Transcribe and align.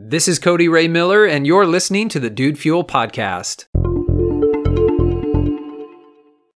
This 0.00 0.28
is 0.28 0.38
Cody 0.38 0.68
Ray 0.68 0.86
Miller, 0.86 1.24
and 1.26 1.44
you're 1.44 1.66
listening 1.66 2.08
to 2.10 2.20
the 2.20 2.30
Dude 2.30 2.56
Fuel 2.56 2.84
Podcast. 2.84 3.64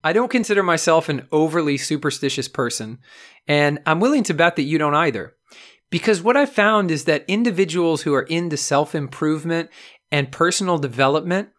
I 0.02 0.12
don't 0.12 0.28
consider 0.28 0.64
myself 0.64 1.08
an 1.08 1.28
overly 1.30 1.76
superstitious 1.76 2.48
person, 2.48 2.98
and 3.46 3.78
I'm 3.86 4.00
willing 4.00 4.24
to 4.24 4.34
bet 4.34 4.56
that 4.56 4.64
you 4.64 4.76
don't 4.76 4.96
either. 4.96 5.36
Because 5.88 6.20
what 6.20 6.36
I've 6.36 6.50
found 6.50 6.90
is 6.90 7.04
that 7.04 7.24
individuals 7.28 8.02
who 8.02 8.12
are 8.12 8.22
into 8.22 8.56
self 8.56 8.92
improvement 8.92 9.70
and 10.10 10.32
personal 10.32 10.76
development, 10.76 11.50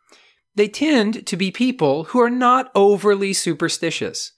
they 0.56 0.68
tend 0.68 1.26
to 1.28 1.38
be 1.38 1.50
people 1.50 2.04
who 2.04 2.20
are 2.20 2.30
not 2.30 2.72
overly 2.76 3.32
superstitious. 3.32 4.34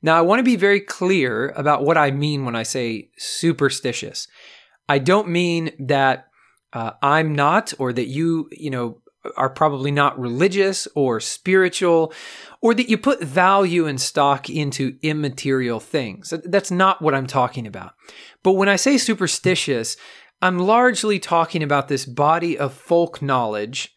Now, 0.00 0.16
I 0.16 0.20
want 0.20 0.38
to 0.38 0.44
be 0.44 0.54
very 0.54 0.78
clear 0.78 1.48
about 1.56 1.82
what 1.82 1.98
I 1.98 2.12
mean 2.12 2.44
when 2.44 2.54
I 2.54 2.62
say 2.62 3.10
superstitious. 3.18 4.28
I 4.88 5.00
don't 5.00 5.26
mean 5.26 5.72
that 5.80 6.28
uh, 6.74 6.92
I'm 7.00 7.34
not, 7.34 7.72
or 7.78 7.92
that 7.92 8.06
you, 8.06 8.48
you 8.52 8.70
know, 8.70 9.00
are 9.36 9.48
probably 9.48 9.90
not 9.90 10.18
religious 10.18 10.86
or 10.94 11.20
spiritual, 11.20 12.12
or 12.60 12.74
that 12.74 12.90
you 12.90 12.98
put 12.98 13.22
value 13.22 13.86
and 13.86 14.00
stock 14.00 14.50
into 14.50 14.98
immaterial 15.02 15.80
things. 15.80 16.34
That's 16.44 16.70
not 16.70 17.00
what 17.00 17.14
I'm 17.14 17.26
talking 17.26 17.66
about. 17.66 17.94
But 18.42 18.52
when 18.52 18.68
I 18.68 18.76
say 18.76 18.98
superstitious, 18.98 19.96
I'm 20.42 20.58
largely 20.58 21.18
talking 21.18 21.62
about 21.62 21.88
this 21.88 22.04
body 22.04 22.58
of 22.58 22.74
folk 22.74 23.22
knowledge 23.22 23.94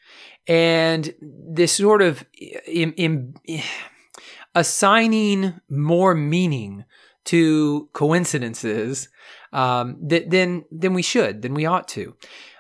and 0.48 1.13
this 1.21 1.73
sort 1.73 2.02
of 2.02 2.23
in, 2.66 2.94
in, 2.94 3.34
assigning 4.55 5.59
more 5.70 6.16
meaning 6.16 6.85
to 7.26 7.90
coincidences 7.91 9.09
um, 9.52 9.98
than 10.02 10.63
we 10.71 11.02
should, 11.02 11.41
than 11.41 11.54
we 11.54 11.66
ought 11.66 11.88
to. 11.90 12.16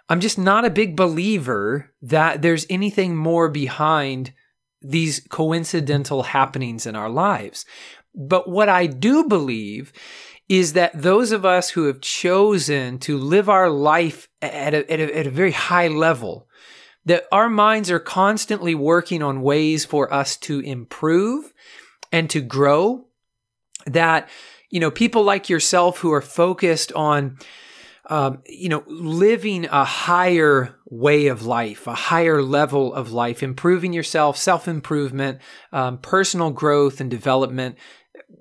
I'm 0.09 0.19
just 0.19 0.37
not 0.37 0.65
a 0.65 0.69
big 0.69 0.95
believer 0.95 1.91
that 2.01 2.41
there's 2.41 2.65
anything 2.69 3.15
more 3.15 3.49
behind 3.49 4.33
these 4.81 5.25
coincidental 5.29 6.23
happenings 6.23 6.85
in 6.85 6.95
our 6.95 7.09
lives. 7.09 7.65
But 8.15 8.49
what 8.49 8.69
I 8.69 8.87
do 8.87 9.25
believe 9.25 9.91
is 10.47 10.73
that 10.73 11.01
those 11.01 11.31
of 11.31 11.45
us 11.45 11.71
who 11.71 11.85
have 11.85 11.99
chosen 11.99 12.99
to 12.99 13.17
live 13.17 13.49
our 13.49 13.69
life 13.69 14.29
at 14.41 14.73
a, 14.73 14.89
at 14.91 14.99
a, 14.99 15.17
at 15.17 15.27
a 15.27 15.31
very 15.31 15.51
high 15.51 15.89
level, 15.89 16.47
that 17.05 17.25
our 17.31 17.49
minds 17.49 17.91
are 17.91 17.99
constantly 17.99 18.75
working 18.75 19.21
on 19.21 19.41
ways 19.41 19.83
for 19.83 20.13
us 20.13 20.37
to 20.37 20.59
improve 20.61 21.53
and 22.11 22.29
to 22.29 22.41
grow, 22.41 23.05
that, 23.85 24.29
you 24.69 24.79
know, 24.79 24.91
people 24.91 25.23
like 25.23 25.49
yourself 25.49 25.99
who 25.99 26.13
are 26.13 26.21
focused 26.21 26.93
on 26.93 27.37
um, 28.09 28.41
you 28.47 28.69
know, 28.69 28.83
living 28.87 29.65
a 29.65 29.83
higher 29.83 30.75
way 30.85 31.27
of 31.27 31.45
life, 31.45 31.87
a 31.87 31.93
higher 31.93 32.41
level 32.41 32.93
of 32.93 33.11
life, 33.11 33.43
improving 33.43 33.93
yourself, 33.93 34.37
self 34.37 34.67
improvement, 34.67 35.39
um, 35.71 35.97
personal 35.97 36.51
growth 36.51 37.01
and 37.01 37.11
development. 37.11 37.77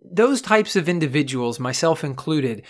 Those 0.05 0.41
types 0.41 0.77
of 0.77 0.89
individuals, 0.89 1.59
myself 1.59 2.05
included, 2.05 2.63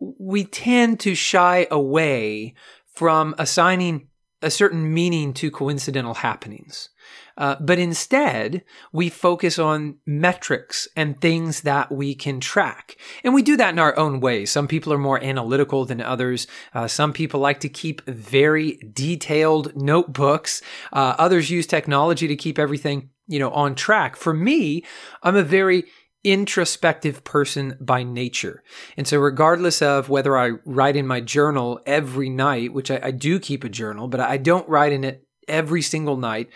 we 0.00 0.44
tend 0.44 1.00
to 1.00 1.14
shy 1.14 1.66
away 1.70 2.54
from 2.94 3.34
assigning 3.38 4.08
a 4.44 4.50
certain 4.50 4.92
meaning 4.92 5.32
to 5.34 5.50
coincidental 5.50 6.14
happenings. 6.14 6.90
Uh, 7.36 7.56
but 7.60 7.78
instead, 7.78 8.62
we 8.92 9.08
focus 9.08 9.58
on 9.58 9.96
metrics 10.06 10.86
and 10.96 11.20
things 11.20 11.62
that 11.62 11.90
we 11.90 12.14
can 12.14 12.38
track. 12.38 12.96
And 13.24 13.34
we 13.34 13.42
do 13.42 13.56
that 13.56 13.70
in 13.70 13.78
our 13.78 13.96
own 13.98 14.20
way. 14.20 14.46
Some 14.46 14.68
people 14.68 14.92
are 14.92 14.98
more 14.98 15.22
analytical 15.22 15.84
than 15.84 16.00
others. 16.00 16.46
Uh, 16.72 16.86
some 16.86 17.12
people 17.12 17.40
like 17.40 17.60
to 17.60 17.68
keep 17.68 18.06
very 18.06 18.78
detailed 18.92 19.74
notebooks. 19.74 20.62
Uh, 20.92 21.16
others 21.18 21.50
use 21.50 21.66
technology 21.66 22.28
to 22.28 22.36
keep 22.36 22.58
everything, 22.58 23.10
you 23.26 23.40
know, 23.40 23.50
on 23.50 23.74
track. 23.74 24.14
For 24.14 24.32
me, 24.32 24.84
I'm 25.22 25.36
a 25.36 25.42
very 25.42 25.84
introspective 26.24 27.22
person 27.22 27.76
by 27.80 28.02
nature. 28.02 28.62
And 28.96 29.06
so, 29.06 29.18
regardless 29.18 29.82
of 29.82 30.08
whether 30.08 30.36
I 30.36 30.52
write 30.64 30.96
in 30.96 31.06
my 31.06 31.20
journal 31.20 31.80
every 31.86 32.30
night, 32.30 32.72
which 32.72 32.90
I, 32.90 33.00
I, 33.02 33.10
do 33.10 33.38
keep 33.38 33.62
a 33.62 33.68
journal, 33.68 34.08
but 34.08 34.20
I 34.20 34.38
don't 34.38 34.68
write 34.68 34.92
in 34.92 35.04
it 35.04 35.26
every 35.46 35.82
single 35.82 36.16
night, 36.16 36.48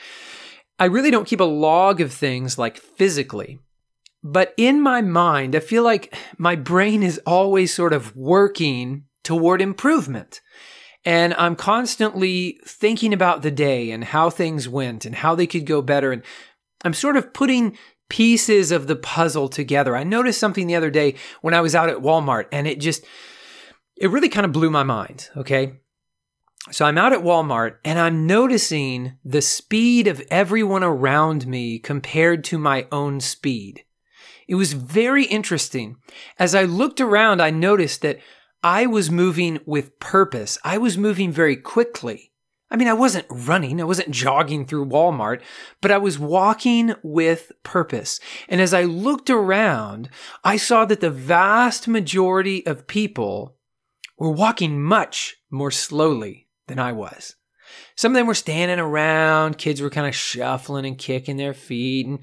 I 0.79 0.87
really 0.87 1.11
don't 1.11 1.27
keep 1.27 1.41
a 1.41 1.45
log 1.45 2.01
of 2.01 2.13
things 2.13 2.59
like 2.59 2.79
physically. 2.79 3.59
But 4.23 4.55
in 4.57 4.81
my 4.81 5.03
mind, 5.03 5.55
I 5.55 5.61
feel 5.61 5.83
like 5.83 6.15
my 6.39 6.57
brain 6.57 7.03
is 7.03 7.21
always 7.27 7.73
sort 7.73 7.93
of 7.93 8.17
working 8.17 9.05
toward 9.23 9.61
improvement. 9.61 10.41
And 11.05 11.35
I'm 11.35 11.55
constantly 11.55 12.61
thinking 12.67 13.13
about 13.13 13.43
the 13.43 13.51
day 13.51 13.91
and 13.91 14.05
how 14.05 14.31
things 14.31 14.69
went 14.69 15.05
and 15.05 15.15
how 15.15 15.35
they 15.35 15.47
could 15.47 15.65
go 15.65 15.81
better. 15.81 16.13
And 16.13 16.23
I'm 16.85 16.95
sort 16.95 17.17
of 17.17 17.33
putting 17.33 17.77
pieces 18.09 18.73
of 18.73 18.87
the 18.87 18.97
puzzle 18.97 19.49
together. 19.49 19.97
I 19.97 20.05
noticed 20.05 20.41
something 20.41 20.67
the 20.67 20.77
other 20.77 20.91
day 20.91 21.15
when 21.41 21.55
I 21.55 21.61
was 21.61 21.75
out 21.75 21.89
at 21.89 21.99
Walmart 21.99 22.47
and 22.53 22.67
it 22.67 22.81
just, 22.81 23.05
it 23.97 24.11
really 24.11 24.29
kind 24.29 24.47
of 24.47 24.53
blew 24.53 24.71
my 24.71 24.83
mind. 24.83 25.29
Okay. 25.37 25.75
So 26.71 26.85
I'm 26.85 26.99
out 26.99 27.13
at 27.13 27.23
Walmart 27.23 27.77
and 27.85 27.99
I'm 27.99 28.27
noticing 28.27 29.19
the 29.25 29.43
speed 29.43 30.07
of 30.07 30.23
everyone 30.31 30.85
around 30.85 31.47
me 31.47 31.79
compared 31.79 32.45
to 32.45 32.59
my 32.59 32.87
own 32.93 33.21
speed. 33.21 33.85
It 34.47 34.55
was 34.55 34.73
very 34.73 35.25
interesting. 35.25 35.97
As 36.39 36.55
I 36.55 36.65
looked 36.65 37.01
around, 37.01 37.41
I 37.41 37.51
noticed 37.51 38.03
that 38.03 38.19
I 38.63 38.87
was 38.87 39.11
moving 39.11 39.61
with 39.67 40.01
purpose. 40.01 40.59
I 40.65 40.79
was 40.79 40.99
moving 40.99 41.31
very 41.31 41.57
quickly. 41.57 42.33
I 42.71 42.77
mean, 42.77 42.89
I 42.89 42.93
wasn't 42.93 43.27
running, 43.31 43.81
I 43.81 43.85
wasn't 43.85 44.11
jogging 44.11 44.67
through 44.67 44.87
Walmart, 44.87 45.41
but 45.81 45.91
I 45.91 45.97
was 45.97 46.19
walking 46.19 46.95
with 47.03 47.51
purpose. 47.63 48.21
And 48.49 48.61
as 48.61 48.75
I 48.75 48.83
looked 48.83 49.31
around, 49.31 50.11
I 50.45 50.59
saw 50.59 50.85
that 50.85 51.01
the 51.01 51.11
vast 51.11 51.89
majority 51.89 52.67
of 52.67 52.87
people 52.87 53.57
were 54.19 54.31
walking 54.31 54.83
much 54.83 55.37
more 55.51 55.71
slowly 55.71 56.49
than 56.67 56.79
I 56.79 56.93
was. 56.93 57.37
Some 57.97 58.13
of 58.13 58.17
them 58.17 58.27
were 58.27 58.35
standing 58.35 58.79
around, 58.79 59.59
kids 59.59 59.81
were 59.81 59.91
kind 59.91 60.07
of 60.07 60.15
shuffling 60.15 60.87
and 60.87 60.99
kicking 60.99 61.37
their 61.37 61.55
feet 61.55 62.07
and 62.07 62.19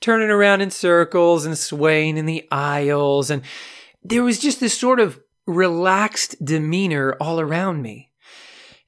turning 0.00 0.30
around 0.30 0.60
in 0.60 0.70
circles 0.70 1.46
and 1.46 1.56
swaying 1.56 2.16
in 2.16 2.26
the 2.26 2.46
aisles. 2.50 3.30
And 3.30 3.42
there 4.02 4.22
was 4.22 4.38
just 4.38 4.60
this 4.60 4.78
sort 4.78 5.00
of 5.00 5.20
relaxed 5.46 6.44
demeanor 6.44 7.16
all 7.20 7.40
around 7.40 7.82
me. 7.82 8.10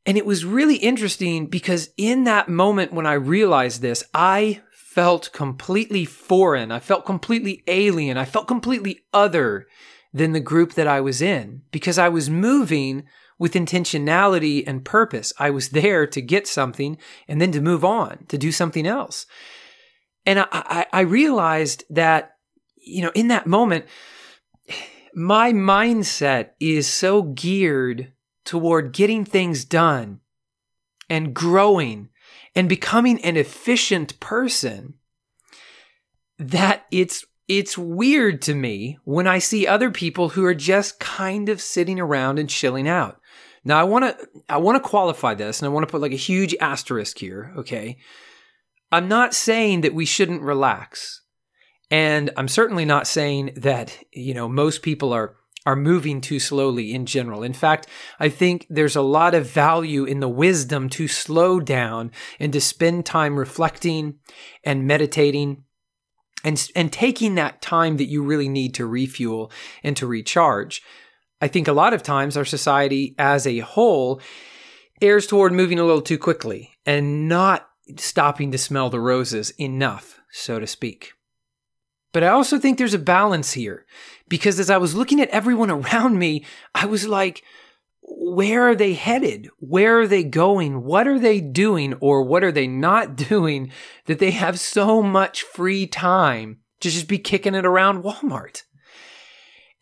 And 0.06 0.16
it 0.16 0.24
was 0.24 0.44
really 0.44 0.76
interesting 0.76 1.46
because 1.46 1.90
in 1.96 2.24
that 2.24 2.48
moment 2.48 2.92
when 2.92 3.06
I 3.06 3.14
realized 3.14 3.82
this, 3.82 4.04
I 4.14 4.62
felt 4.70 5.32
completely 5.32 6.04
foreign. 6.04 6.70
I 6.70 6.78
felt 6.78 7.04
completely 7.04 7.64
alien. 7.66 8.16
I 8.16 8.24
felt 8.24 8.46
completely 8.46 9.00
other 9.12 9.66
than 10.14 10.32
the 10.32 10.40
group 10.40 10.74
that 10.74 10.86
I 10.86 11.00
was 11.00 11.20
in 11.20 11.62
because 11.72 11.98
I 11.98 12.08
was 12.08 12.30
moving 12.30 13.04
with 13.38 13.54
intentionality 13.54 14.64
and 14.66 14.84
purpose. 14.84 15.32
I 15.38 15.50
was 15.50 15.70
there 15.70 16.06
to 16.06 16.22
get 16.22 16.46
something 16.46 16.96
and 17.28 17.40
then 17.40 17.52
to 17.52 17.60
move 17.60 17.84
on, 17.84 18.24
to 18.28 18.38
do 18.38 18.52
something 18.52 18.86
else. 18.86 19.26
And 20.24 20.38
I, 20.38 20.46
I, 20.52 20.86
I 20.92 21.00
realized 21.00 21.84
that, 21.90 22.36
you 22.76 23.02
know, 23.02 23.12
in 23.14 23.28
that 23.28 23.46
moment, 23.46 23.86
my 25.14 25.52
mindset 25.52 26.50
is 26.60 26.86
so 26.86 27.22
geared 27.22 28.12
toward 28.46 28.92
getting 28.92 29.24
things 29.24 29.64
done 29.64 30.20
and 31.10 31.34
growing 31.34 32.08
and 32.54 32.68
becoming 32.68 33.20
an 33.20 33.36
efficient 33.36 34.18
person 34.20 34.94
that 36.38 36.86
it's 36.90 37.26
it's 37.48 37.78
weird 37.78 38.42
to 38.42 38.54
me 38.54 38.98
when 39.04 39.26
I 39.26 39.38
see 39.38 39.66
other 39.66 39.90
people 39.90 40.30
who 40.30 40.44
are 40.44 40.54
just 40.54 40.98
kind 40.98 41.48
of 41.48 41.60
sitting 41.60 42.00
around 42.00 42.40
and 42.40 42.48
chilling 42.48 42.88
out. 42.88 43.20
Now 43.64 43.78
I 43.78 43.84
want 43.84 44.04
to 44.04 44.28
I 44.48 44.56
want 44.56 44.82
to 44.82 44.88
qualify 44.88 45.34
this 45.34 45.60
and 45.60 45.66
I 45.66 45.72
want 45.72 45.86
to 45.86 45.90
put 45.90 46.00
like 46.00 46.12
a 46.12 46.16
huge 46.16 46.54
asterisk 46.60 47.18
here, 47.18 47.52
okay? 47.58 47.98
I'm 48.90 49.08
not 49.08 49.34
saying 49.34 49.82
that 49.82 49.94
we 49.94 50.04
shouldn't 50.04 50.42
relax. 50.42 51.22
And 51.90 52.30
I'm 52.36 52.48
certainly 52.48 52.84
not 52.84 53.06
saying 53.06 53.52
that, 53.56 53.96
you 54.12 54.34
know, 54.34 54.48
most 54.48 54.82
people 54.82 55.12
are 55.12 55.36
are 55.66 55.76
moving 55.76 56.20
too 56.20 56.38
slowly 56.38 56.94
in 56.94 57.04
general. 57.04 57.42
In 57.42 57.52
fact, 57.52 57.88
I 58.18 58.28
think 58.28 58.66
there's 58.70 58.96
a 58.96 59.02
lot 59.02 59.34
of 59.34 59.50
value 59.50 60.04
in 60.04 60.20
the 60.20 60.28
wisdom 60.28 60.88
to 60.90 61.08
slow 61.08 61.58
down 61.60 62.12
and 62.38 62.52
to 62.52 62.60
spend 62.60 63.04
time 63.04 63.36
reflecting 63.36 64.20
and 64.64 64.86
meditating 64.86 65.64
and 66.44 66.70
and 66.76 66.92
taking 66.92 67.34
that 67.34 67.60
time 67.60 67.96
that 67.96 68.08
you 68.08 68.22
really 68.22 68.48
need 68.48 68.74
to 68.74 68.86
refuel 68.86 69.50
and 69.82 69.96
to 69.96 70.06
recharge. 70.06 70.82
I 71.40 71.48
think 71.48 71.66
a 71.66 71.72
lot 71.72 71.92
of 71.92 72.02
times 72.02 72.36
our 72.36 72.44
society 72.44 73.14
as 73.18 73.46
a 73.46 73.58
whole 73.58 74.20
errs 75.02 75.26
toward 75.26 75.52
moving 75.52 75.78
a 75.78 75.84
little 75.84 76.00
too 76.00 76.18
quickly 76.18 76.70
and 76.86 77.28
not 77.28 77.68
stopping 77.96 78.52
to 78.52 78.58
smell 78.58 78.88
the 78.88 79.00
roses 79.00 79.50
enough, 79.58 80.20
so 80.30 80.58
to 80.58 80.66
speak. 80.66 81.15
But 82.16 82.24
I 82.24 82.28
also 82.28 82.58
think 82.58 82.78
there's 82.78 82.94
a 82.94 82.98
balance 82.98 83.52
here 83.52 83.84
because 84.26 84.58
as 84.58 84.70
I 84.70 84.78
was 84.78 84.94
looking 84.94 85.20
at 85.20 85.28
everyone 85.28 85.70
around 85.70 86.18
me, 86.18 86.46
I 86.74 86.86
was 86.86 87.06
like, 87.06 87.42
where 88.00 88.62
are 88.70 88.74
they 88.74 88.94
headed? 88.94 89.50
Where 89.58 90.00
are 90.00 90.06
they 90.06 90.24
going? 90.24 90.82
What 90.82 91.06
are 91.06 91.18
they 91.18 91.42
doing 91.42 91.92
or 92.00 92.22
what 92.22 92.42
are 92.42 92.52
they 92.52 92.66
not 92.66 93.16
doing 93.28 93.70
that 94.06 94.18
they 94.18 94.30
have 94.30 94.58
so 94.58 95.02
much 95.02 95.42
free 95.42 95.86
time 95.86 96.60
to 96.80 96.88
just 96.88 97.06
be 97.06 97.18
kicking 97.18 97.54
it 97.54 97.66
around 97.66 98.02
Walmart? 98.02 98.62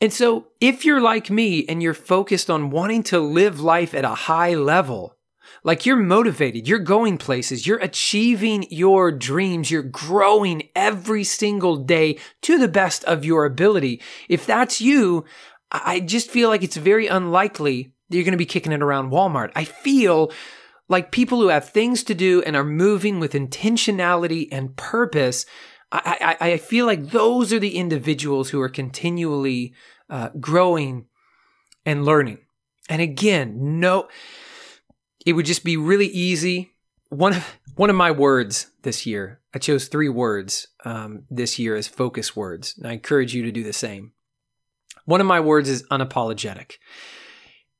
And 0.00 0.12
so 0.12 0.48
if 0.60 0.84
you're 0.84 1.00
like 1.00 1.30
me 1.30 1.64
and 1.68 1.84
you're 1.84 1.94
focused 1.94 2.50
on 2.50 2.70
wanting 2.70 3.04
to 3.04 3.20
live 3.20 3.60
life 3.60 3.94
at 3.94 4.04
a 4.04 4.08
high 4.08 4.54
level, 4.54 5.14
like 5.64 5.86
you're 5.86 5.96
motivated, 5.96 6.68
you're 6.68 6.78
going 6.78 7.18
places, 7.18 7.66
you're 7.66 7.78
achieving 7.78 8.66
your 8.70 9.10
dreams, 9.10 9.70
you're 9.70 9.82
growing 9.82 10.68
every 10.76 11.24
single 11.24 11.76
day 11.76 12.18
to 12.42 12.58
the 12.58 12.68
best 12.68 13.02
of 13.04 13.24
your 13.24 13.46
ability. 13.46 14.00
If 14.28 14.46
that's 14.46 14.80
you, 14.80 15.24
I 15.72 16.00
just 16.00 16.30
feel 16.30 16.50
like 16.50 16.62
it's 16.62 16.76
very 16.76 17.06
unlikely 17.08 17.94
that 18.08 18.16
you're 18.16 18.24
going 18.24 18.32
to 18.32 18.38
be 18.38 18.46
kicking 18.46 18.72
it 18.72 18.82
around 18.82 19.10
Walmart. 19.10 19.50
I 19.56 19.64
feel 19.64 20.30
like 20.88 21.10
people 21.10 21.40
who 21.40 21.48
have 21.48 21.68
things 21.68 22.04
to 22.04 22.14
do 22.14 22.42
and 22.42 22.54
are 22.54 22.64
moving 22.64 23.18
with 23.18 23.32
intentionality 23.32 24.48
and 24.52 24.76
purpose. 24.76 25.46
I, 25.90 26.36
I, 26.40 26.50
I 26.50 26.56
feel 26.58 26.84
like 26.84 27.10
those 27.10 27.52
are 27.52 27.58
the 27.58 27.76
individuals 27.76 28.50
who 28.50 28.60
are 28.60 28.68
continually 28.68 29.72
uh, 30.10 30.28
growing 30.38 31.06
and 31.86 32.04
learning. 32.04 32.38
And 32.90 33.00
again, 33.00 33.80
no, 33.80 34.08
it 35.24 35.32
would 35.32 35.46
just 35.46 35.64
be 35.64 35.76
really 35.76 36.08
easy. 36.08 36.72
One 37.08 37.34
of 37.34 37.58
one 37.76 37.90
of 37.90 37.96
my 37.96 38.10
words 38.10 38.68
this 38.82 39.06
year, 39.06 39.40
I 39.54 39.58
chose 39.58 39.88
three 39.88 40.08
words 40.08 40.68
um, 40.84 41.24
this 41.30 41.58
year 41.58 41.74
as 41.76 41.88
focus 41.88 42.36
words, 42.36 42.74
and 42.76 42.86
I 42.86 42.92
encourage 42.92 43.34
you 43.34 43.42
to 43.44 43.52
do 43.52 43.62
the 43.62 43.72
same. 43.72 44.12
One 45.04 45.20
of 45.20 45.26
my 45.26 45.40
words 45.40 45.68
is 45.68 45.82
unapologetic. 45.84 46.74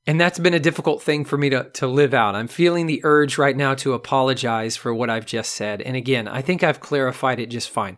And 0.07 0.21
that's 0.21 0.37
been 0.37 0.53
a 0.53 0.59
difficult 0.59 1.01
thing 1.01 1.25
for 1.25 1.37
me 1.37 1.49
to, 1.49 1.69
to 1.71 1.87
live 1.87 2.13
out. 2.13 2.35
I'm 2.35 2.47
feeling 2.47 2.85
the 2.85 3.01
urge 3.03 3.39
right 3.39 3.57
now 3.57 3.73
to 3.75 3.93
apologize 3.93 4.77
for 4.77 4.93
what 4.93 5.09
I've 5.09 5.25
just 5.25 5.53
said. 5.53 5.81
And 5.81 5.95
again, 5.95 6.27
I 6.27 6.43
think 6.43 6.63
I've 6.63 6.79
clarified 6.79 7.39
it 7.39 7.47
just 7.47 7.71
fine. 7.71 7.97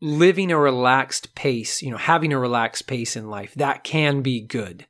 Living 0.00 0.52
a 0.52 0.58
relaxed 0.58 1.34
pace, 1.34 1.82
you 1.82 1.90
know, 1.90 1.96
having 1.96 2.32
a 2.32 2.38
relaxed 2.38 2.86
pace 2.86 3.16
in 3.16 3.28
life, 3.28 3.54
that 3.54 3.82
can 3.82 4.22
be 4.22 4.40
good. 4.40 4.86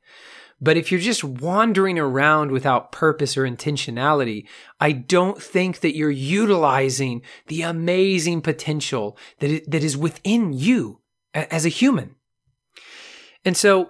But 0.59 0.77
if 0.77 0.91
you're 0.91 0.99
just 0.99 1.23
wandering 1.23 1.99
around 1.99 2.51
without 2.51 2.91
purpose 2.91 3.37
or 3.37 3.43
intentionality, 3.43 4.47
I 4.79 4.91
don't 4.91 5.41
think 5.41 5.81
that 5.81 5.95
you're 5.95 6.09
utilizing 6.09 7.21
the 7.47 7.61
amazing 7.61 8.41
potential 8.41 9.17
that, 9.39 9.69
that 9.69 9.83
is 9.83 9.95
within 9.95 10.53
you 10.53 11.01
as 11.33 11.65
a 11.65 11.69
human. 11.69 12.15
And 13.45 13.55
so 13.55 13.89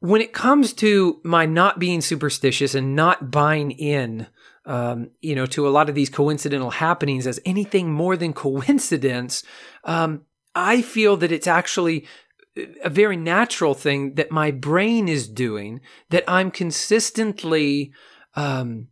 when 0.00 0.20
it 0.20 0.34
comes 0.34 0.74
to 0.74 1.20
my 1.24 1.46
not 1.46 1.78
being 1.78 2.02
superstitious 2.02 2.74
and 2.74 2.94
not 2.94 3.30
buying 3.30 3.70
in, 3.70 4.26
um, 4.66 5.10
you 5.22 5.34
know, 5.34 5.46
to 5.46 5.66
a 5.66 5.70
lot 5.70 5.88
of 5.88 5.94
these 5.94 6.10
coincidental 6.10 6.70
happenings 6.70 7.26
as 7.26 7.40
anything 7.46 7.90
more 7.90 8.16
than 8.16 8.34
coincidence, 8.34 9.42
um, 9.84 10.26
I 10.54 10.82
feel 10.82 11.16
that 11.16 11.32
it's 11.32 11.46
actually 11.46 12.06
a 12.56 12.90
very 12.90 13.16
natural 13.16 13.74
thing 13.74 14.14
that 14.14 14.30
my 14.30 14.50
brain 14.50 15.08
is 15.08 15.28
doing 15.28 15.80
that 16.10 16.24
I'm 16.28 16.50
consistently, 16.50 17.92
um, 18.36 18.88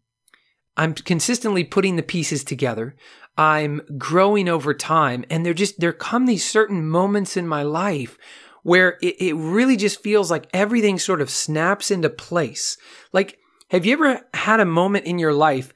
I'm 0.76 0.94
consistently 0.94 1.64
putting 1.64 1.96
the 1.96 2.02
pieces 2.02 2.44
together. 2.44 2.96
I'm 3.36 3.80
growing 3.96 4.48
over 4.48 4.74
time, 4.74 5.24
and 5.30 5.46
there 5.46 5.54
just 5.54 5.80
there 5.80 5.92
come 5.92 6.26
these 6.26 6.48
certain 6.48 6.86
moments 6.86 7.36
in 7.36 7.48
my 7.48 7.62
life 7.62 8.18
where 8.62 8.98
it, 9.00 9.16
it 9.20 9.34
really 9.34 9.76
just 9.76 10.02
feels 10.02 10.30
like 10.30 10.48
everything 10.52 10.98
sort 10.98 11.20
of 11.20 11.30
snaps 11.30 11.90
into 11.90 12.10
place. 12.10 12.76
Like, 13.12 13.38
have 13.70 13.86
you 13.86 13.94
ever 13.94 14.20
had 14.34 14.60
a 14.60 14.66
moment 14.66 15.06
in 15.06 15.18
your 15.18 15.32
life 15.32 15.72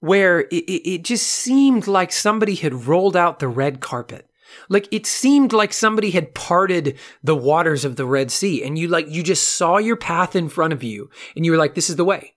where 0.00 0.40
it, 0.40 0.54
it 0.54 1.04
just 1.04 1.26
seemed 1.26 1.86
like 1.86 2.12
somebody 2.12 2.54
had 2.54 2.86
rolled 2.86 3.16
out 3.16 3.40
the 3.40 3.48
red 3.48 3.80
carpet? 3.80 4.28
Like 4.68 4.88
it 4.90 5.06
seemed 5.06 5.52
like 5.52 5.72
somebody 5.72 6.10
had 6.10 6.34
parted 6.34 6.98
the 7.22 7.36
waters 7.36 7.84
of 7.84 7.96
the 7.96 8.06
Red 8.06 8.30
Sea 8.30 8.62
and 8.62 8.78
you 8.78 8.88
like, 8.88 9.08
you 9.08 9.22
just 9.22 9.56
saw 9.56 9.78
your 9.78 9.96
path 9.96 10.36
in 10.36 10.48
front 10.48 10.72
of 10.72 10.82
you 10.82 11.10
and 11.36 11.44
you 11.44 11.52
were 11.52 11.58
like, 11.58 11.74
this 11.74 11.90
is 11.90 11.96
the 11.96 12.04
way. 12.04 12.34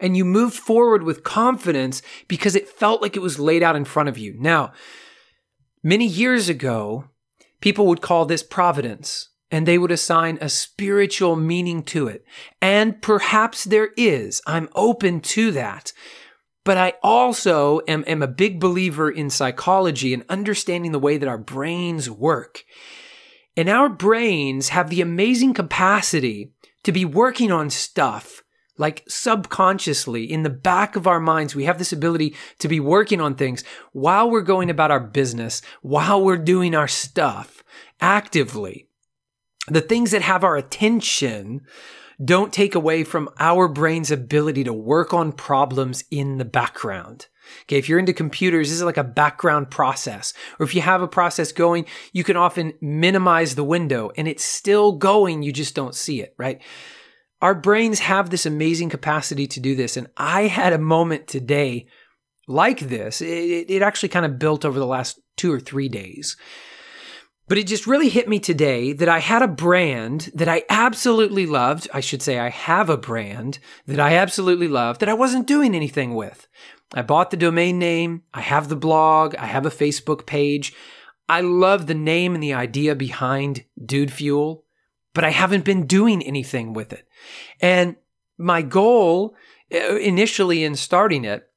And 0.00 0.16
you 0.16 0.24
moved 0.24 0.56
forward 0.56 1.02
with 1.02 1.22
confidence 1.22 2.02
because 2.26 2.56
it 2.56 2.68
felt 2.68 3.02
like 3.02 3.16
it 3.16 3.22
was 3.22 3.38
laid 3.38 3.62
out 3.62 3.76
in 3.76 3.84
front 3.84 4.08
of 4.08 4.18
you. 4.18 4.34
Now, 4.38 4.72
many 5.82 6.06
years 6.06 6.48
ago, 6.48 7.04
People 7.62 7.86
would 7.86 8.02
call 8.02 8.26
this 8.26 8.42
providence 8.42 9.30
and 9.50 9.66
they 9.66 9.78
would 9.78 9.92
assign 9.92 10.36
a 10.40 10.48
spiritual 10.48 11.36
meaning 11.36 11.82
to 11.84 12.08
it. 12.08 12.24
And 12.60 13.00
perhaps 13.00 13.64
there 13.64 13.90
is. 13.96 14.42
I'm 14.46 14.68
open 14.74 15.20
to 15.20 15.52
that. 15.52 15.92
But 16.64 16.78
I 16.78 16.94
also 17.02 17.80
am, 17.88 18.04
am, 18.06 18.22
a 18.22 18.28
big 18.28 18.60
believer 18.60 19.10
in 19.10 19.30
psychology 19.30 20.14
and 20.14 20.24
understanding 20.28 20.92
the 20.92 20.98
way 20.98 21.16
that 21.16 21.28
our 21.28 21.38
brains 21.38 22.08
work. 22.08 22.64
And 23.56 23.68
our 23.68 23.88
brains 23.88 24.68
have 24.68 24.88
the 24.88 25.00
amazing 25.00 25.54
capacity 25.54 26.52
to 26.84 26.92
be 26.92 27.04
working 27.04 27.50
on 27.50 27.68
stuff 27.68 28.42
like 28.78 29.04
subconsciously 29.06 30.24
in 30.24 30.42
the 30.42 30.50
back 30.50 30.96
of 30.96 31.06
our 31.06 31.20
minds, 31.20 31.54
we 31.54 31.64
have 31.64 31.78
this 31.78 31.92
ability 31.92 32.34
to 32.58 32.68
be 32.68 32.80
working 32.80 33.20
on 33.20 33.34
things 33.34 33.62
while 33.92 34.30
we're 34.30 34.40
going 34.40 34.70
about 34.70 34.90
our 34.90 35.00
business, 35.00 35.62
while 35.82 36.22
we're 36.22 36.38
doing 36.38 36.74
our 36.74 36.88
stuff 36.88 37.62
actively. 38.00 38.88
The 39.68 39.80
things 39.80 40.10
that 40.10 40.22
have 40.22 40.42
our 40.42 40.56
attention 40.56 41.60
don't 42.22 42.52
take 42.52 42.74
away 42.74 43.04
from 43.04 43.28
our 43.38 43.68
brain's 43.68 44.10
ability 44.10 44.64
to 44.64 44.72
work 44.72 45.12
on 45.14 45.32
problems 45.32 46.04
in 46.10 46.38
the 46.38 46.44
background. 46.44 47.26
Okay, 47.62 47.76
if 47.76 47.88
you're 47.88 47.98
into 47.98 48.12
computers, 48.12 48.68
this 48.68 48.78
is 48.78 48.84
like 48.84 48.96
a 48.96 49.04
background 49.04 49.70
process. 49.70 50.32
Or 50.58 50.64
if 50.64 50.74
you 50.74 50.80
have 50.80 51.02
a 51.02 51.08
process 51.08 51.52
going, 51.52 51.86
you 52.12 52.24
can 52.24 52.36
often 52.36 52.74
minimize 52.80 53.54
the 53.54 53.64
window 53.64 54.10
and 54.16 54.28
it's 54.28 54.44
still 54.44 54.92
going, 54.92 55.42
you 55.42 55.52
just 55.52 55.74
don't 55.74 55.94
see 55.94 56.20
it, 56.20 56.34
right? 56.38 56.60
Our 57.40 57.54
brains 57.54 57.98
have 58.00 58.30
this 58.30 58.46
amazing 58.46 58.90
capacity 58.90 59.46
to 59.48 59.60
do 59.60 59.74
this. 59.74 59.96
And 59.96 60.06
I 60.16 60.42
had 60.42 60.72
a 60.72 60.78
moment 60.78 61.26
today 61.26 61.88
like 62.46 62.80
this. 62.80 63.20
It, 63.20 63.68
it 63.68 63.82
actually 63.82 64.10
kind 64.10 64.24
of 64.24 64.38
built 64.38 64.64
over 64.64 64.78
the 64.78 64.86
last 64.86 65.20
two 65.36 65.52
or 65.52 65.60
three 65.60 65.88
days. 65.88 66.36
But 67.52 67.58
it 67.58 67.66
just 67.66 67.86
really 67.86 68.08
hit 68.08 68.30
me 68.30 68.38
today 68.38 68.94
that 68.94 69.10
I 69.10 69.18
had 69.18 69.42
a 69.42 69.46
brand 69.46 70.30
that 70.32 70.48
I 70.48 70.64
absolutely 70.70 71.44
loved. 71.44 71.86
I 71.92 72.00
should 72.00 72.22
say 72.22 72.38
I 72.38 72.48
have 72.48 72.88
a 72.88 72.96
brand 72.96 73.58
that 73.86 74.00
I 74.00 74.14
absolutely 74.14 74.68
love 74.68 75.00
that 75.00 75.10
I 75.10 75.12
wasn't 75.12 75.46
doing 75.46 75.74
anything 75.74 76.14
with. 76.14 76.48
I 76.94 77.02
bought 77.02 77.30
the 77.30 77.36
domain 77.36 77.78
name. 77.78 78.22
I 78.32 78.40
have 78.40 78.70
the 78.70 78.74
blog. 78.74 79.34
I 79.36 79.44
have 79.44 79.66
a 79.66 79.70
Facebook 79.70 80.24
page. 80.24 80.72
I 81.28 81.42
love 81.42 81.88
the 81.88 81.94
name 81.94 82.32
and 82.32 82.42
the 82.42 82.54
idea 82.54 82.94
behind 82.94 83.64
Dude 83.84 84.14
Fuel 84.14 84.64
but 85.14 85.22
I 85.24 85.30
haven't 85.30 85.66
been 85.66 85.86
doing 85.86 86.22
anything 86.22 86.72
with 86.72 86.90
it. 86.94 87.06
And 87.60 87.96
my 88.38 88.62
goal 88.62 89.36
uh, 89.70 89.96
initially 89.96 90.64
in 90.64 90.74
starting 90.74 91.26
it 91.26 91.51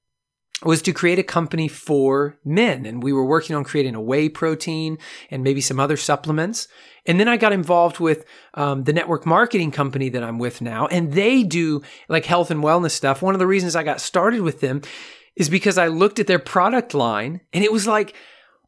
was 0.64 0.82
to 0.84 0.94
create 0.94 1.20
a 1.20 1.24
company 1.24 1.68
for 1.68 2.38
men. 2.46 2.86
And 2.86 3.04
we 3.04 3.12
were 3.12 3.26
working 3.26 3.56
on 3.56 3.64
creating 3.64 3.96
a 3.96 4.02
whey 4.02 4.30
protein 4.30 4.98
and 5.30 5.44
maybe 5.44 5.62
some 5.62 5.80
other 5.80 5.98
supplements. 5.98 6.68
And 7.06 7.20
then 7.20 7.28
I 7.28 7.38
got 7.38 7.54
involved 7.54 8.00
with 8.00 8.26
um, 8.54 8.86
the 8.86 8.94
network 8.94 9.26
marketing 9.26 9.72
company 9.72 10.10
that 10.10 10.24
I'm 10.24 10.40
with 10.40 10.62
now. 10.62 10.88
And 10.88 11.14
they 11.14 11.44
do 11.44 11.82
like 12.08 12.26
health 12.26 12.52
and 12.52 12.64
wellness 12.64 12.92
stuff. 12.92 13.22
One 13.22 13.36
of 13.36 13.40
the 13.40 13.48
reasons 13.48 13.76
I 13.76 13.84
got 13.84 14.02
started 14.02 14.42
with 14.42 14.62
them 14.62 14.82
is 15.36 15.50
because 15.50 15.78
I 15.78 15.88
looked 15.88 16.20
at 16.20 16.28
their 16.28 16.40
product 16.40 16.94
line 16.94 17.42
and 17.52 17.64
it 17.64 17.72
was 17.72 17.86
like, 17.86 18.16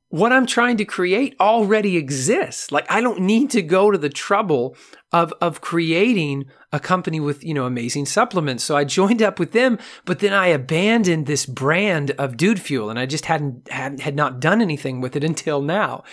what 0.09 0.31
I'm 0.31 0.45
trying 0.45 0.77
to 0.77 0.85
create 0.85 1.35
already 1.39 1.97
exists. 1.97 2.71
Like 2.71 2.89
I 2.89 3.01
don't 3.01 3.21
need 3.21 3.49
to 3.51 3.61
go 3.61 3.91
to 3.91 3.97
the 3.97 4.09
trouble 4.09 4.75
of 5.11 5.33
of 5.41 5.61
creating 5.61 6.45
a 6.71 6.79
company 6.79 7.19
with, 7.19 7.43
you 7.43 7.53
know, 7.53 7.65
amazing 7.65 8.05
supplements. 8.05 8.63
So 8.63 8.75
I 8.75 8.83
joined 8.83 9.21
up 9.21 9.39
with 9.39 9.51
them, 9.51 9.77
but 10.05 10.19
then 10.19 10.33
I 10.33 10.47
abandoned 10.47 11.25
this 11.25 11.45
brand 11.45 12.11
of 12.11 12.37
Dude 12.37 12.61
Fuel 12.61 12.89
and 12.89 12.99
I 12.99 13.05
just 13.05 13.25
hadn't 13.25 13.69
had, 13.69 14.01
had 14.01 14.15
not 14.15 14.39
done 14.39 14.61
anything 14.61 15.01
with 15.01 15.15
it 15.15 15.23
until 15.23 15.61
now. 15.61 16.03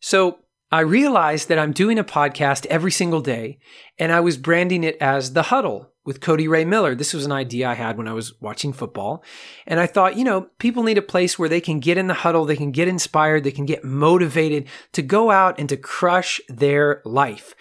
So 0.00 0.38
I 0.70 0.80
realized 0.80 1.48
that 1.48 1.58
I'm 1.58 1.72
doing 1.72 1.98
a 1.98 2.04
podcast 2.04 2.66
every 2.66 2.90
single 2.90 3.20
day 3.20 3.58
and 3.98 4.10
I 4.10 4.20
was 4.20 4.36
branding 4.36 4.84
it 4.84 4.96
as 5.00 5.32
The 5.32 5.44
Huddle 5.44 5.93
with 6.04 6.20
Cody 6.20 6.46
Ray 6.46 6.64
Miller. 6.64 6.94
This 6.94 7.14
was 7.14 7.24
an 7.24 7.32
idea 7.32 7.68
I 7.68 7.74
had 7.74 7.96
when 7.96 8.08
I 8.08 8.12
was 8.12 8.40
watching 8.40 8.72
football. 8.72 9.24
And 9.66 9.80
I 9.80 9.86
thought, 9.86 10.16
you 10.16 10.24
know, 10.24 10.48
people 10.58 10.82
need 10.82 10.98
a 10.98 11.02
place 11.02 11.38
where 11.38 11.48
they 11.48 11.60
can 11.60 11.80
get 11.80 11.98
in 11.98 12.06
the 12.06 12.14
huddle, 12.14 12.44
they 12.44 12.56
can 12.56 12.72
get 12.72 12.88
inspired, 12.88 13.44
they 13.44 13.50
can 13.50 13.66
get 13.66 13.84
motivated 13.84 14.68
to 14.92 15.02
go 15.02 15.30
out 15.30 15.58
and 15.58 15.68
to 15.68 15.76
crush 15.76 16.40
their 16.48 17.00
life. 17.04 17.54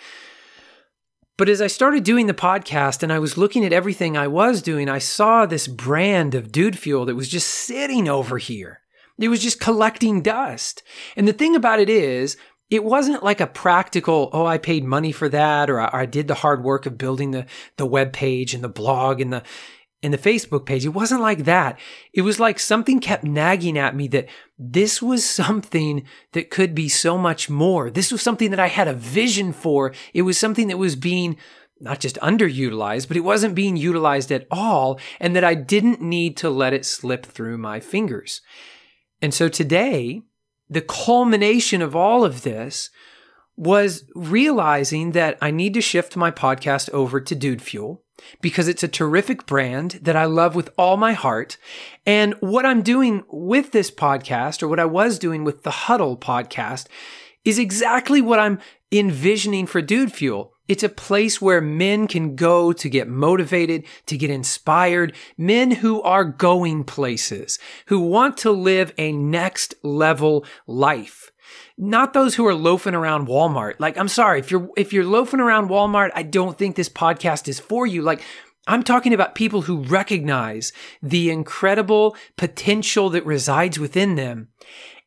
But 1.36 1.50
as 1.50 1.62
I 1.62 1.68
started 1.68 2.04
doing 2.04 2.28
the 2.28 2.34
podcast 2.34 3.02
and 3.02 3.12
I 3.12 3.18
was 3.18 3.38
looking 3.38 3.66
at 3.66 3.74
everything 3.74 4.16
I 4.16 4.28
was 4.28 4.62
doing, 4.62 4.88
I 4.88 5.00
saw 5.00 5.46
this 5.46 5.68
brand 5.68 6.36
of 6.36 6.52
Dude 6.52 6.78
Fuel 6.78 7.06
that 7.06 7.16
was 7.16 7.28
just 7.28 7.48
sitting 7.48 8.08
over 8.08 8.38
here. 8.38 8.82
It 9.20 9.30
was 9.30 9.42
just 9.42 9.60
collecting 9.60 10.22
dust. 10.22 10.84
And 11.16 11.28
the 11.28 11.34
thing 11.34 11.56
about 11.56 11.80
it 11.80 11.90
is, 11.90 12.38
it 12.74 12.84
wasn't 12.84 13.22
like 13.22 13.40
a 13.40 13.46
practical, 13.46 14.32
oh, 14.34 14.48
I 14.48 14.58
paid 14.58 14.84
money 14.84 15.12
for 15.12 15.30
that, 15.30 15.70
or 15.70 15.80
I, 15.80 16.02
I 16.02 16.06
did 16.08 16.28
the 16.28 16.34
hard 16.34 16.64
work 16.64 16.88
of 16.88 16.98
building 16.98 17.30
the, 17.30 17.46
the 17.78 17.86
web 17.86 18.14
page 18.14 18.56
and 18.56 18.64
the 18.64 18.70
blog 18.70 19.22
and 19.22 19.32
the, 19.32 19.44
and 20.02 20.12
the 20.12 20.18
Facebook 20.18 20.66
page. 20.66 20.84
It 20.84 20.90
wasn't 20.90 21.22
like 21.22 21.46
that. 21.46 21.80
It 22.14 22.24
was 22.24 22.40
like 22.40 22.58
something 22.58 23.00
kept 23.00 23.24
nagging 23.24 23.78
at 23.78 23.96
me 23.96 24.08
that 24.08 24.28
this 24.58 25.04
was 25.04 25.24
something 25.24 26.04
that 26.32 26.50
could 26.50 26.74
be 26.74 26.90
so 26.90 27.16
much 27.16 27.48
more. 27.48 27.92
This 27.92 28.12
was 28.12 28.24
something 28.24 28.50
that 28.50 28.60
I 28.60 28.70
had 28.70 28.88
a 28.88 28.94
vision 28.94 29.54
for. 29.54 29.94
It 30.12 30.24
was 30.24 30.40
something 30.40 30.68
that 30.70 30.80
was 30.80 30.96
being 30.96 31.38
not 31.80 32.00
just 32.00 32.16
underutilized, 32.24 33.08
but 33.08 33.18
it 33.18 33.24
wasn't 33.24 33.54
being 33.54 33.78
utilized 33.78 34.32
at 34.32 34.48
all, 34.50 35.00
and 35.20 35.36
that 35.36 35.44
I 35.44 35.54
didn't 35.54 36.02
need 36.02 36.38
to 36.38 36.50
let 36.50 36.74
it 36.74 36.86
slip 36.86 37.26
through 37.26 37.60
my 37.60 37.80
fingers. 37.80 38.42
And 39.22 39.32
so 39.32 39.48
today, 39.48 40.24
the 40.74 40.82
culmination 40.82 41.82
of 41.82 41.96
all 41.96 42.26
of 42.26 42.44
this 42.44 42.90
was 43.56 44.06
realizing 44.16 45.12
that 45.12 45.38
I 45.42 45.52
need 45.52 45.74
to 45.76 45.82
shift 45.82 46.18
my 46.18 46.32
podcast 46.32 46.90
over 46.90 47.22
to 47.22 47.36
Dude 47.36 47.62
Fuel 47.62 48.02
because 48.42 48.68
it's 48.68 48.84
a 48.84 48.88
terrific 48.88 49.46
brand 49.46 50.00
that 50.02 50.16
I 50.16 50.26
love 50.26 50.56
with 50.56 50.72
all 50.78 50.98
my 50.98 51.14
heart. 51.14 51.58
And 52.06 52.34
what 52.40 52.66
I'm 52.66 52.82
doing 52.82 53.24
with 53.30 53.72
this 53.72 53.92
podcast, 53.92 54.64
or 54.64 54.68
what 54.68 54.80
I 54.80 54.86
was 54.86 55.20
doing 55.20 55.44
with 55.44 55.64
the 55.64 55.72
Huddle 55.72 56.18
podcast, 56.18 56.88
is 57.46 57.60
exactly 57.60 58.22
what 58.22 58.40
I'm 58.40 58.60
envisioning 58.92 59.66
for 59.68 59.82
Dude 59.82 60.12
Fuel. 60.14 60.54
It's 60.68 60.84
a 60.84 60.90
place 60.90 61.42
where 61.42 61.60
men 61.60 62.08
can 62.08 62.36
go 62.36 62.72
to 62.72 62.90
get 62.90 63.10
motivated, 63.10 63.84
to 64.06 64.18
get 64.18 64.30
inspired, 64.30 65.14
men 65.38 65.72
who 65.72 66.02
are 66.04 66.24
going 66.24 66.86
places, 66.86 67.60
who 67.88 68.00
want 68.00 68.38
to 68.38 68.52
live 68.52 68.94
a 68.98 69.12
next 69.12 69.76
level 69.84 70.46
life. 70.66 71.32
Not 71.78 72.14
those 72.14 72.36
who 72.36 72.48
are 72.48 72.56
loafing 72.56 72.96
around 72.96 73.28
Walmart. 73.28 73.76
Like, 73.80 73.98
I'm 73.98 74.08
sorry, 74.08 74.40
if 74.40 74.52
you're, 74.52 74.70
if 74.78 74.94
you're 74.94 75.04
loafing 75.04 75.42
around 75.42 75.68
Walmart, 75.68 76.12
I 76.16 76.24
don't 76.24 76.58
think 76.58 76.76
this 76.76 76.90
podcast 76.90 77.50
is 77.50 77.60
for 77.60 77.86
you. 77.86 78.02
Like, 78.02 78.22
I'm 78.66 78.84
talking 78.84 79.14
about 79.14 79.36
people 79.36 79.64
who 79.64 79.84
recognize 79.84 80.72
the 81.02 81.30
incredible 81.30 82.16
potential 82.38 83.10
that 83.10 83.26
resides 83.26 83.78
within 83.78 84.16
them 84.16 84.48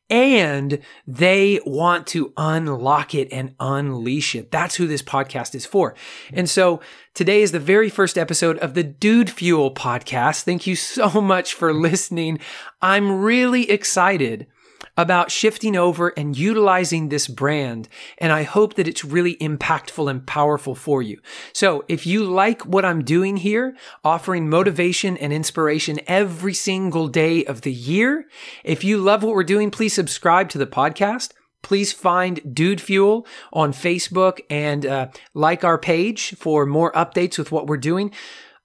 and 0.09 0.79
they 1.05 1.59
want 1.65 2.07
to 2.07 2.33
unlock 2.37 3.13
it 3.13 3.27
and 3.31 3.53
unleash 3.59 4.35
it. 4.35 4.51
That's 4.51 4.75
who 4.75 4.87
this 4.87 5.01
podcast 5.01 5.53
is 5.55 5.65
for. 5.65 5.95
And 6.33 6.49
so 6.49 6.79
today 7.13 7.41
is 7.41 7.51
the 7.51 7.59
very 7.59 7.89
first 7.89 8.17
episode 8.17 8.57
of 8.59 8.73
the 8.73 8.83
Dude 8.83 9.29
Fuel 9.29 9.73
podcast. 9.73 10.43
Thank 10.43 10.65
you 10.65 10.75
so 10.75 11.21
much 11.21 11.53
for 11.53 11.73
listening. 11.73 12.39
I'm 12.81 13.19
really 13.19 13.69
excited 13.69 14.47
about 14.95 15.31
shifting 15.31 15.75
over 15.75 16.09
and 16.09 16.37
utilizing 16.37 17.09
this 17.09 17.27
brand. 17.27 17.87
And 18.17 18.31
I 18.31 18.43
hope 18.43 18.75
that 18.75 18.87
it's 18.87 19.05
really 19.05 19.35
impactful 19.37 20.09
and 20.09 20.25
powerful 20.25 20.75
for 20.75 21.01
you. 21.01 21.19
So 21.53 21.83
if 21.87 22.05
you 22.05 22.23
like 22.23 22.65
what 22.65 22.85
I'm 22.85 23.03
doing 23.03 23.37
here, 23.37 23.75
offering 24.03 24.49
motivation 24.49 25.17
and 25.17 25.31
inspiration 25.31 25.99
every 26.07 26.53
single 26.53 27.07
day 27.07 27.45
of 27.45 27.61
the 27.61 27.73
year, 27.73 28.27
if 28.63 28.83
you 28.83 28.97
love 28.97 29.23
what 29.23 29.35
we're 29.35 29.43
doing, 29.43 29.71
please 29.71 29.93
subscribe 29.93 30.49
to 30.49 30.57
the 30.57 30.67
podcast. 30.67 31.31
Please 31.63 31.91
find 31.91 32.55
Dude 32.55 32.79
Fuel 32.79 33.27
on 33.51 33.73
Facebook 33.73 34.39
and 34.49 34.85
uh, 34.85 35.07
like 35.33 35.63
our 35.63 35.77
page 35.77 36.35
for 36.35 36.65
more 36.65 36.91
updates 36.93 37.37
with 37.37 37.51
what 37.51 37.67
we're 37.67 37.77
doing. 37.77 38.13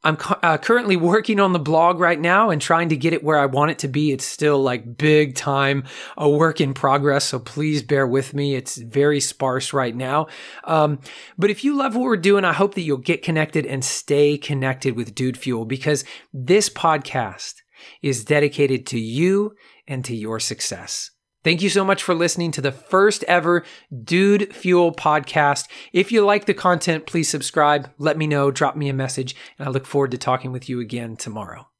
I'm 0.04 0.18
uh, 0.42 0.58
currently 0.58 0.96
working 0.96 1.38
on 1.38 1.52
the 1.52 1.60
blog 1.60 2.00
right 2.00 2.20
now 2.20 2.50
and 2.50 2.60
trying 2.60 2.88
to 2.88 2.96
get 2.96 3.12
it 3.12 3.22
where 3.22 3.38
I 3.38 3.46
want 3.46 3.70
it 3.70 3.78
to 3.80 3.88
be. 3.88 4.10
It's 4.10 4.24
still 4.24 4.60
like 4.60 4.98
big 4.98 5.36
time, 5.36 5.84
a 6.18 6.28
work 6.28 6.60
in 6.60 6.74
progress. 6.74 7.24
So 7.26 7.38
please 7.38 7.82
bear 7.82 8.04
with 8.06 8.34
me. 8.34 8.56
It's 8.56 8.76
very 8.76 9.20
sparse 9.20 9.72
right 9.72 9.94
now. 9.94 10.26
Um, 10.64 10.98
but 11.38 11.50
if 11.50 11.62
you 11.62 11.76
love 11.76 11.94
what 11.94 12.02
we're 12.02 12.16
doing, 12.16 12.44
I 12.44 12.52
hope 12.52 12.74
that 12.74 12.82
you'll 12.82 12.96
get 12.96 13.22
connected 13.22 13.64
and 13.64 13.84
stay 13.84 14.36
connected 14.36 14.96
with 14.96 15.14
Dude 15.14 15.38
Fuel 15.38 15.64
because 15.64 16.04
this 16.32 16.68
podcast 16.68 17.54
is 18.02 18.24
dedicated 18.24 18.86
to 18.88 18.98
you 18.98 19.54
and 19.86 20.04
to 20.04 20.16
your 20.16 20.40
success. 20.40 21.11
Thank 21.44 21.60
you 21.60 21.68
so 21.68 21.84
much 21.84 22.04
for 22.04 22.14
listening 22.14 22.52
to 22.52 22.60
the 22.60 22.70
first 22.70 23.24
ever 23.24 23.64
Dude 24.04 24.54
Fuel 24.54 24.92
podcast. 24.92 25.66
If 25.92 26.12
you 26.12 26.24
like 26.24 26.44
the 26.44 26.54
content, 26.54 27.06
please 27.06 27.28
subscribe, 27.28 27.90
let 27.98 28.16
me 28.16 28.28
know, 28.28 28.52
drop 28.52 28.76
me 28.76 28.88
a 28.88 28.94
message, 28.94 29.34
and 29.58 29.66
I 29.66 29.70
look 29.70 29.86
forward 29.86 30.12
to 30.12 30.18
talking 30.18 30.52
with 30.52 30.68
you 30.68 30.78
again 30.78 31.16
tomorrow. 31.16 31.71